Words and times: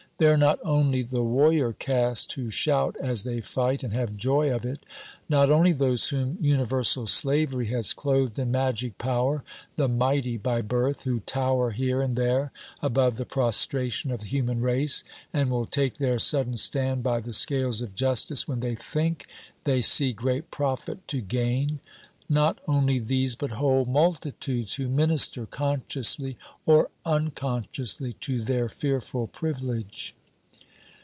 They 0.19 0.27
are 0.27 0.37
not 0.37 0.59
only 0.63 1.01
the 1.01 1.23
warrior 1.23 1.73
caste 1.73 2.33
who 2.33 2.51
shout 2.51 2.95
as 3.01 3.23
they 3.23 3.41
fight 3.41 3.83
and 3.83 3.91
have 3.93 4.15
joy 4.17 4.53
of 4.53 4.67
it, 4.67 4.85
not 5.27 5.49
only 5.49 5.71
those 5.71 6.09
whom 6.09 6.37
universal 6.39 7.07
slavery 7.07 7.65
has 7.69 7.91
clothed 7.91 8.37
in 8.37 8.51
magic 8.51 8.99
power, 8.99 9.43
the 9.77 9.87
mighty 9.87 10.37
by 10.37 10.61
birth, 10.61 11.05
who 11.05 11.21
tower 11.21 11.71
here 11.71 12.03
and 12.03 12.15
there 12.15 12.51
above 12.83 13.17
the 13.17 13.25
prostration 13.25 14.11
of 14.11 14.19
the 14.19 14.27
human 14.27 14.61
race 14.61 15.03
and 15.33 15.49
will 15.49 15.65
take 15.65 15.95
their 15.97 16.19
sudden 16.19 16.55
stand 16.55 17.01
by 17.01 17.19
the 17.19 17.33
scales 17.33 17.81
of 17.81 17.95
justice 17.95 18.47
when 18.47 18.59
they 18.59 18.75
think 18.75 19.25
they 19.63 19.81
see 19.81 20.13
great 20.13 20.51
profit 20.51 20.99
to 21.07 21.21
gain; 21.21 21.79
not 22.29 22.57
only 22.65 22.97
these, 22.97 23.35
but 23.35 23.51
whole 23.51 23.83
multitudes 23.83 24.75
who 24.75 24.87
minister 24.87 25.45
consciously 25.45 26.37
or 26.65 26.89
unconsciously 27.03 28.13
to 28.21 28.39
their 28.41 28.69
fearful 28.69 29.27
privilege. 29.27 30.15